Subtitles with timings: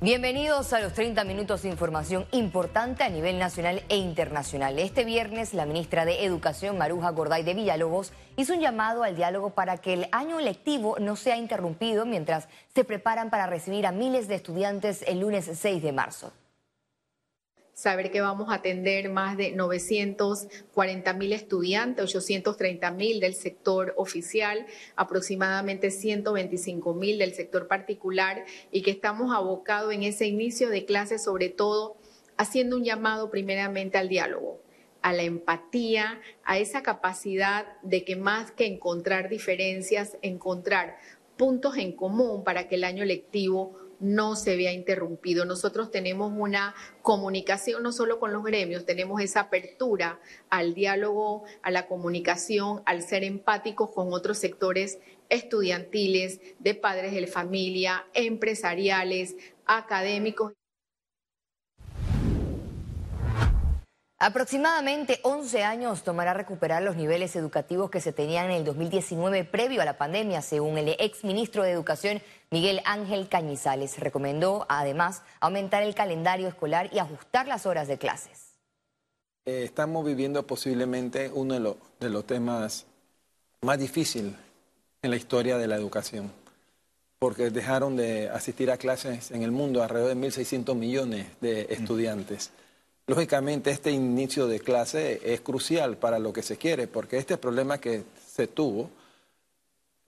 [0.00, 4.78] Bienvenidos a los 30 minutos de información importante a nivel nacional e internacional.
[4.78, 9.50] Este viernes, la ministra de Educación, Maruja Gorday de Villalobos, hizo un llamado al diálogo
[9.50, 14.28] para que el año lectivo no sea interrumpido mientras se preparan para recibir a miles
[14.28, 16.32] de estudiantes el lunes 6 de marzo
[17.78, 24.66] saber que vamos a atender más de 940 mil estudiantes, 830 mil del sector oficial,
[24.96, 31.20] aproximadamente 125 mil del sector particular y que estamos abocados en ese inicio de clase,
[31.20, 31.96] sobre todo
[32.36, 34.60] haciendo un llamado primeramente al diálogo
[35.00, 40.96] a la empatía, a esa capacidad de que más que encontrar diferencias, encontrar
[41.36, 45.44] puntos en común para que el año lectivo no se vea interrumpido.
[45.44, 51.70] Nosotros tenemos una comunicación no solo con los gremios, tenemos esa apertura al diálogo, a
[51.70, 54.98] la comunicación, al ser empáticos con otros sectores
[55.28, 60.57] estudiantiles, de padres de familia, empresariales, académicos.
[64.20, 69.80] Aproximadamente 11 años tomará recuperar los niveles educativos que se tenían en el 2019 previo
[69.80, 74.00] a la pandemia, según el ex ministro de Educación Miguel Ángel Cañizales.
[74.00, 78.56] Recomendó además aumentar el calendario escolar y ajustar las horas de clases.
[79.46, 82.86] Eh, estamos viviendo posiblemente uno de los, de los temas
[83.60, 84.32] más difíciles
[85.00, 86.32] en la historia de la educación,
[87.20, 92.50] porque dejaron de asistir a clases en el mundo alrededor de 1.600 millones de estudiantes.
[93.08, 97.78] Lógicamente, este inicio de clase es crucial para lo que se quiere, porque este problema
[97.78, 98.90] que se tuvo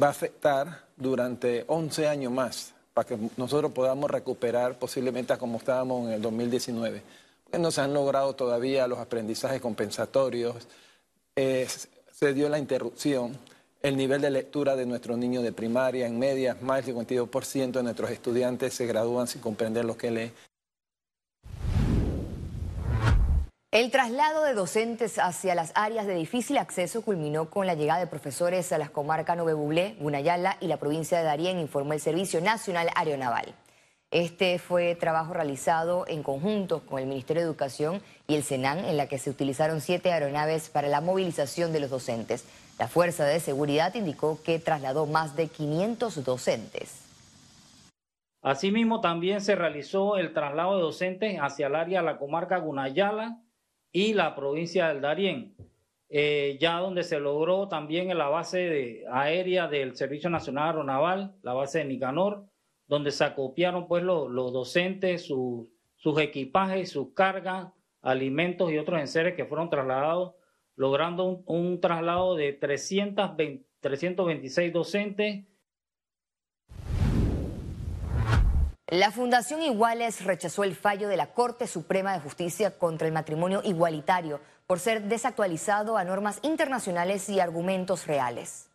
[0.00, 5.58] va a afectar durante 11 años más para que nosotros podamos recuperar posiblemente a como
[5.58, 7.02] estábamos en el 2019.
[7.42, 10.54] Porque no se han logrado todavía los aprendizajes compensatorios,
[11.34, 13.36] se dio la interrupción,
[13.82, 17.82] el nivel de lectura de nuestros niños de primaria en media, más del 52% de
[17.82, 20.32] nuestros estudiantes se gradúan sin comprender lo que leen.
[23.74, 28.06] El traslado de docentes hacia las áreas de difícil acceso culminó con la llegada de
[28.06, 32.40] profesores a las comarcas Nove Buglé, Gunayala y la provincia de Darién, informó el Servicio
[32.40, 33.52] Nacional Aeronaval.
[34.12, 38.96] Este fue trabajo realizado en conjunto con el Ministerio de Educación y el SENAN, en
[38.96, 42.44] la que se utilizaron siete aeronaves para la movilización de los docentes.
[42.78, 47.00] La Fuerza de Seguridad indicó que trasladó más de 500 docentes.
[48.40, 53.40] Asimismo, también se realizó el traslado de docentes hacia el área de la comarca Gunayala,
[53.94, 55.54] y la provincia del Darién,
[56.08, 61.54] eh, ya donde se logró también en la base aérea del Servicio Nacional Aeronaval, la
[61.54, 62.44] base de Nicanor,
[62.88, 67.68] donde se acopiaron pues los, docentes, sus equipajes, sus cargas,
[68.02, 70.34] alimentos y otros enseres que fueron trasladados,
[70.74, 75.44] logrando un, un traslado de 320, 326 docentes
[78.90, 83.62] La Fundación Iguales rechazó el fallo de la Corte Suprema de Justicia contra el matrimonio
[83.64, 88.68] igualitario por ser desactualizado a normas internacionales y argumentos reales.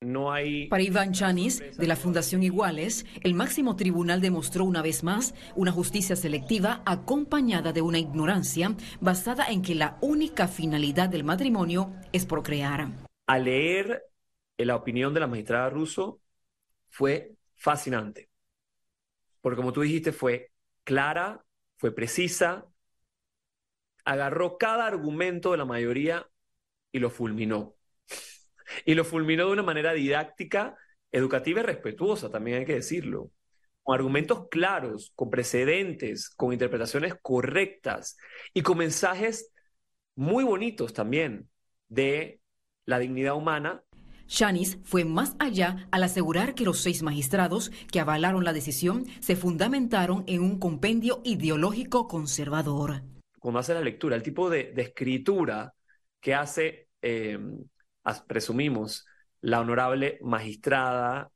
[0.00, 0.66] No hay...
[0.68, 5.72] Para Iván Chanis, de la Fundación Iguales, el máximo tribunal demostró una vez más una
[5.72, 12.24] justicia selectiva acompañada de una ignorancia basada en que la única finalidad del matrimonio es
[12.24, 12.88] procrear.
[13.26, 14.06] Al leer
[14.56, 16.18] la opinión de la magistrada Russo
[16.88, 18.31] fue fascinante
[19.42, 20.50] porque como tú dijiste, fue
[20.84, 21.44] clara,
[21.76, 22.66] fue precisa,
[24.04, 26.26] agarró cada argumento de la mayoría
[26.90, 27.76] y lo fulminó.
[28.86, 30.78] Y lo fulminó de una manera didáctica,
[31.10, 33.30] educativa y respetuosa, también hay que decirlo.
[33.82, 38.16] Con argumentos claros, con precedentes, con interpretaciones correctas
[38.54, 39.52] y con mensajes
[40.14, 41.50] muy bonitos también
[41.88, 42.40] de
[42.84, 43.82] la dignidad humana
[44.32, 49.36] Shanis fue más allá al asegurar que los seis magistrados que avalaron la decisión se
[49.36, 53.02] fundamentaron en un compendio ideológico conservador.
[53.38, 55.74] Cuando hace la lectura, el tipo de, escritura
[56.18, 57.38] que hace, eh,
[58.26, 59.04] presumimos,
[59.42, 61.30] la honorable magistrada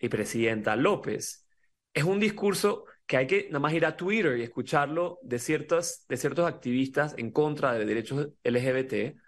[0.00, 1.46] y presidenta López,
[1.92, 6.16] es un discurso que hay que nada más ir a Twitter y escucharlo de, de
[6.16, 9.20] ciertos activistas en contra de derechos LGBT,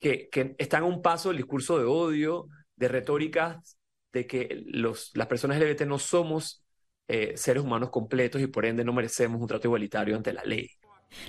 [0.00, 3.76] que, que están a un paso del discurso de odio, de retóricas,
[4.12, 6.64] de que los, las personas LGBT no somos
[7.08, 10.68] eh, seres humanos completos y por ende no merecemos un trato igualitario ante la ley.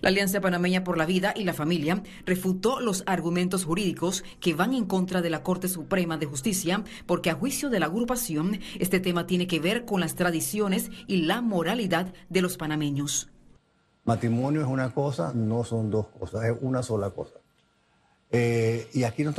[0.02, 4.74] La Alianza Panameña por la Vida y la Familia refutó los argumentos jurídicos que van
[4.74, 9.00] en contra de la Corte Suprema de Justicia porque a juicio de la agrupación este
[9.00, 13.30] tema tiene que ver con las tradiciones y la moralidad de los panameños.
[14.04, 17.40] Matrimonio es una cosa, no son dos cosas, es una sola cosa.
[18.32, 19.30] Eh, y aquí no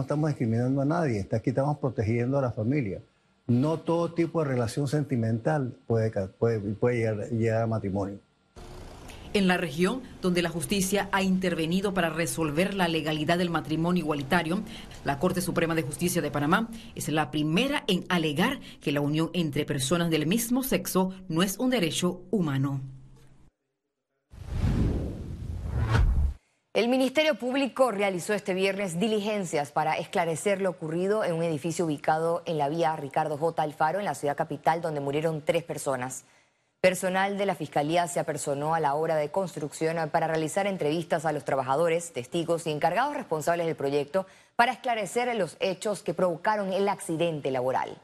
[0.00, 3.00] estamos, discriminando a nadie, aquí estamos protegiendo a la familia.
[3.46, 6.12] no todo tipo de relación sentimental puede,
[6.90, 8.18] llegar, a matrimonio.
[9.32, 14.62] En la región donde la justicia ha intervenido para resolver la legalidad del matrimonio igualitario,
[15.04, 19.30] la Corte Suprema de Justicia de Panamá es la primera en alegar que la unión
[19.34, 22.80] entre personas del mismo sexo no es un derecho humano.
[26.76, 32.42] El Ministerio Público realizó este viernes diligencias para esclarecer lo ocurrido en un edificio ubicado
[32.44, 33.62] en la vía Ricardo J.
[33.62, 36.26] Alfaro, en la ciudad capital, donde murieron tres personas.
[36.82, 41.32] Personal de la Fiscalía se apersonó a la obra de construcción para realizar entrevistas a
[41.32, 46.90] los trabajadores, testigos y encargados responsables del proyecto para esclarecer los hechos que provocaron el
[46.90, 47.96] accidente laboral.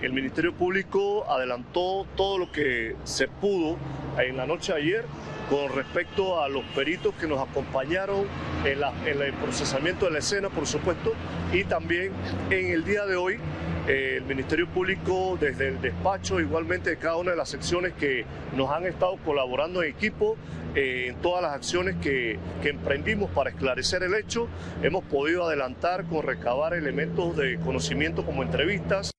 [0.00, 3.76] El Ministerio Público adelantó todo lo que se pudo
[4.18, 5.04] en la noche de ayer
[5.48, 8.26] con respecto a los peritos que nos acompañaron
[8.64, 8.80] en,
[9.20, 11.12] el procesamiento de la escena, por supuesto,
[11.52, 12.12] y también
[12.50, 13.38] en el día de hoy
[13.86, 18.24] eh, el Ministerio Público desde el despacho, igualmente de cada una de las secciones que
[18.56, 20.36] nos han estado colaborando en equipo
[20.74, 24.48] eh, en todas las acciones que, emprendimos para esclarecer el hecho,
[24.82, 29.13] hemos podido adelantar con recabar elementos de conocimiento como entrevistas.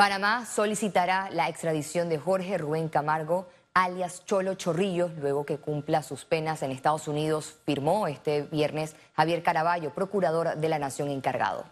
[0.00, 6.24] Panamá solicitará la extradición de Jorge Rubén Camargo, alias Cholo Chorrillo, luego que cumpla sus
[6.24, 11.66] penas en Estados Unidos, firmó este viernes Javier Caraballo, procurador de la Nación encargado.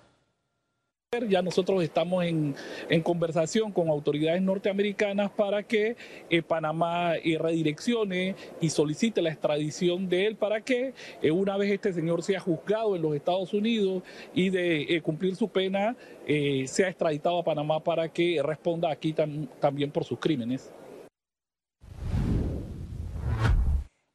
[1.27, 2.55] Ya nosotros estamos en,
[3.03, 5.97] conversación con autoridades norteamericanas para que
[6.29, 11.73] eh, Panamá eh, redireccione y solicite la extradición de él para que eh, una vez
[11.73, 14.03] este señor sea juzgado en los Estados Unidos
[14.35, 15.97] y de cumplir su pena,
[16.27, 19.15] sea extraditado a Panamá para que responda aquí
[19.61, 20.71] también por sus crímenes.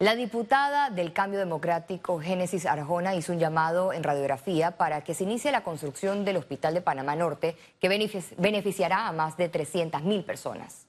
[0.04, 5.24] La diputada del Cambio Democrático, Génesis Arjona, hizo un llamado en radiografía para que se
[5.24, 7.88] inicie la construcción del Hospital de Panamá Norte, que
[8.38, 10.88] beneficiará a más de 300 mil personas.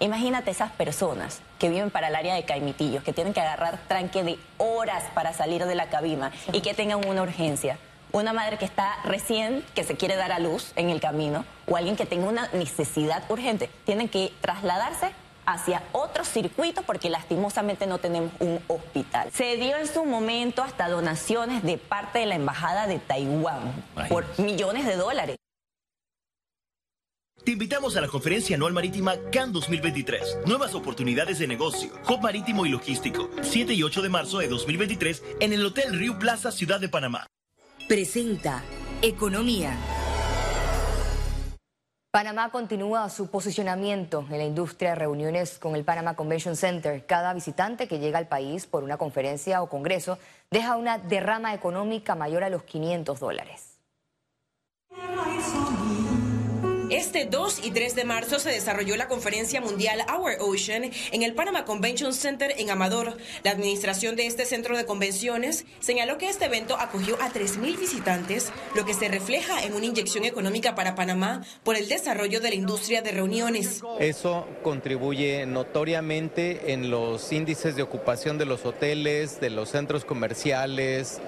[0.00, 4.24] Imagínate esas personas que viven para el área de Caimitillos, que tienen que agarrar tranque
[4.24, 7.78] de horas para salir de la cabina y que tengan una urgencia.
[8.12, 11.76] Una madre que está recién, que se quiere dar a luz en el camino, o
[11.76, 15.10] alguien que tenga una necesidad urgente, tienen que trasladarse
[15.46, 19.30] hacia otro circuito porque lastimosamente no tenemos un hospital.
[19.32, 23.72] Se dio en su momento hasta donaciones de parte de la Embajada de Taiwán
[24.08, 25.36] por millones de dólares.
[27.44, 30.38] Te invitamos a la conferencia anual marítima CAN 2023.
[30.46, 33.30] Nuevas oportunidades de negocio, hub marítimo y logístico.
[33.40, 37.28] 7 y 8 de marzo de 2023 en el Hotel Río Plaza, Ciudad de Panamá.
[37.86, 38.64] Presenta
[39.00, 39.78] Economía.
[42.16, 47.04] Panamá continúa su posicionamiento en la industria de reuniones con el Panama Convention Center.
[47.04, 50.18] Cada visitante que llega al país por una conferencia o congreso
[50.50, 53.76] deja una derrama económica mayor a los 500 dólares.
[56.90, 61.34] Este 2 y 3 de marzo se desarrolló la conferencia mundial Our Ocean en el
[61.34, 63.16] Panama Convention Center en Amador.
[63.42, 68.52] La administración de este centro de convenciones señaló que este evento acogió a 3.000 visitantes,
[68.76, 72.54] lo que se refleja en una inyección económica para Panamá por el desarrollo de la
[72.54, 73.82] industria de reuniones.
[73.98, 81.20] Eso contribuye notoriamente en los índices de ocupación de los hoteles, de los centros comerciales,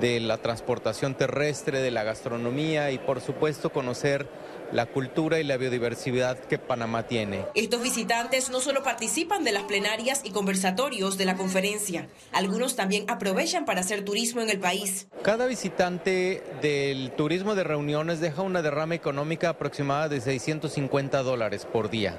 [0.00, 4.28] de la transportación terrestre, de la gastronomía y por supuesto conocer
[4.72, 7.44] la cultura y la biodiversidad que Panamá tiene.
[7.54, 13.04] Estos visitantes no solo participan de las plenarias y conversatorios de la conferencia, algunos también
[13.08, 15.08] aprovechan para hacer turismo en el país.
[15.22, 21.90] Cada visitante del turismo de reuniones deja una derrama económica aproximada de 650 dólares por
[21.90, 22.18] día.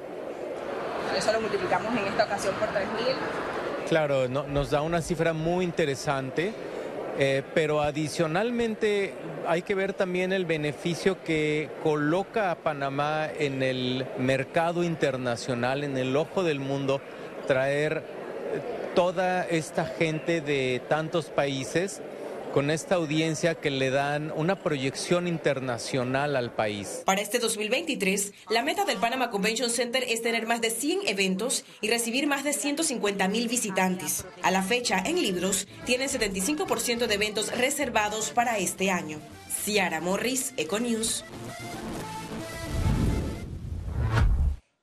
[1.18, 3.88] Eso lo multiplicamos en esta ocasión por 3.000.
[3.88, 6.54] Claro, nos da una cifra muy interesante
[7.18, 9.14] eh, pero adicionalmente
[9.48, 15.98] hay que ver también el beneficio que coloca a Panamá en el mercado internacional, en
[15.98, 17.02] el ojo del mundo,
[17.48, 18.02] traer eh,
[18.96, 22.02] toda esta gente de tantos países
[22.52, 27.02] con esta audiencia que le dan una proyección internacional al país.
[27.06, 31.64] Para este 2023, la meta del Panama Convention Center es tener más de 100 eventos
[31.82, 34.26] y recibir más de 150 mil visitantes.
[34.44, 39.20] A la fecha, en libros, tienen 75% de eventos reservados para este año.
[39.64, 41.24] Ciara Morris, Econews.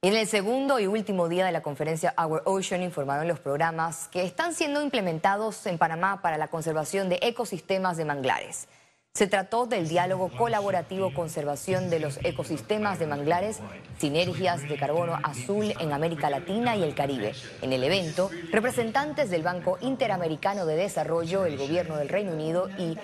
[0.00, 4.22] En el segundo y último día de la conferencia Our Ocean informaron los programas que
[4.22, 8.68] están siendo implementados en Panamá para la conservación de ecosistemas de manglares.
[9.18, 13.58] Se trató del diálogo colaborativo conservación de los ecosistemas de manglares,
[13.98, 17.34] sinergias de carbono azul en América Latina y el Caribe.
[17.60, 22.96] En el evento, representantes del Banco Interamericano de Desarrollo, el Gobierno del Reino Unido y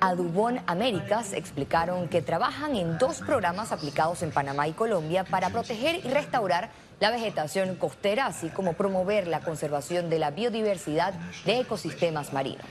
[0.00, 6.04] Adubón Américas explicaron que trabajan en dos programas aplicados en Panamá y Colombia para proteger
[6.04, 6.68] y restaurar
[7.00, 11.14] la vegetación costera, así como promover la conservación de la biodiversidad
[11.46, 12.66] de ecosistemas marinos.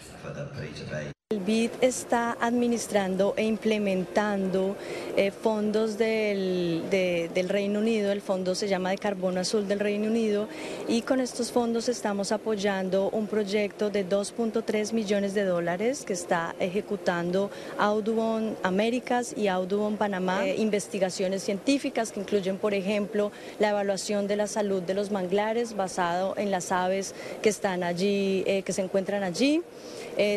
[1.31, 4.75] El BID está administrando e implementando
[5.15, 10.07] eh, fondos del, del, Reino Unido, el fondo se llama de Carbono Azul del Reino
[10.07, 10.49] Unido
[10.89, 16.53] y con estos fondos estamos apoyando un proyecto de 2.3 millones de dólares que está
[16.59, 24.27] ejecutando Audubon Américas y Audubon Panamá, eh, investigaciones científicas que incluyen, por ejemplo, la evaluación
[24.27, 28.73] de la salud de los manglares basado en las aves que están allí, eh, que
[28.73, 29.61] se encuentran allí.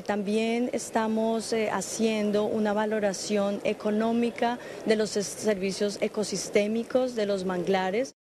[0.07, 8.17] También estamos eh, haciendo una valoración económica de los servicios ecosistémicos de los manglares.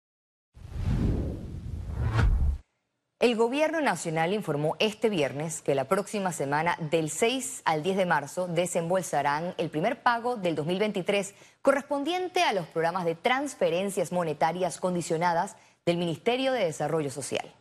[3.19, 8.05] El Gobierno Nacional informó este viernes que la próxima semana, del 6 al 10 de
[8.05, 15.57] marzo, desembolsarán el primer pago del 2023 correspondiente a los programas de transferencias monetarias condicionadas
[15.85, 17.53] del Ministerio de Desarrollo Social.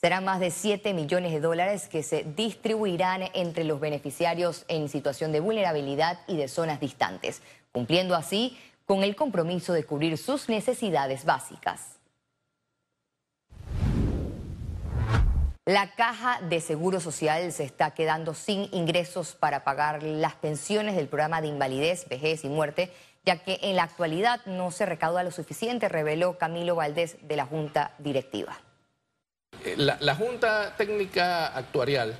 [0.00, 5.32] Serán más de 7 millones de dólares que se distribuirán entre los beneficiarios en situación
[5.32, 11.24] de vulnerabilidad y de zonas distantes, cumpliendo así con el compromiso de cubrir sus necesidades
[11.24, 11.96] básicas.
[15.66, 21.08] La caja de seguro social se está quedando sin ingresos para pagar las pensiones del
[21.08, 22.92] programa de invalidez, vejez y muerte,
[23.26, 27.46] ya que en la actualidad no se recauda lo suficiente, reveló Camilo Valdés de la
[27.46, 28.58] Junta Directiva.
[29.78, 32.12] La, Junta Técnica Actuarial,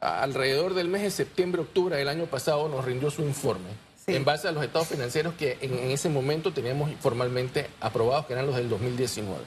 [0.00, 3.68] alrededor del mes de septiembre-octubre del año pasado, nos rindió su informe.
[4.08, 8.46] En base a los estados financieros que en, ese momento teníamos formalmente aprobados, que eran
[8.46, 9.44] los del 2019.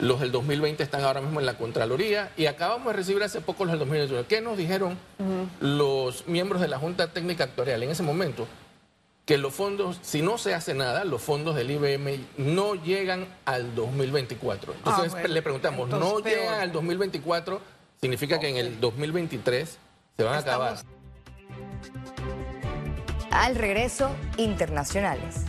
[0.00, 3.64] Los del 2020 están ahora mismo en la Contraloría y acabamos de recibir hace poco
[3.64, 4.26] los del 2019.
[4.28, 4.98] ¿Qué nos dijeron
[5.60, 8.46] los miembros de la Junta Técnica Actuarial en ese momento?
[9.24, 13.74] Que los fondos, si no se hace nada, los fondos del IBM no llegan al
[13.74, 14.74] 2024.
[14.74, 17.60] Entonces ah, le preguntamos, ¿no llegan al 2024?
[18.00, 19.78] Significa que en el 2023
[20.16, 20.78] se van a acabar.
[23.30, 25.44] Al regreso, internacionales.